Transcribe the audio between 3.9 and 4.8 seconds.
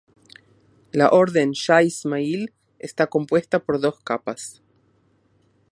capas.